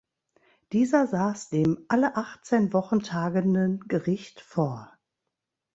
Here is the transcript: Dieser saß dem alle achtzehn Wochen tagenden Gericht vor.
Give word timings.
Dieser 0.71 1.05
saß 1.05 1.49
dem 1.49 1.85
alle 1.87 2.15
achtzehn 2.15 2.73
Wochen 2.73 3.01
tagenden 3.01 3.81
Gericht 3.81 4.41
vor. 4.41 4.91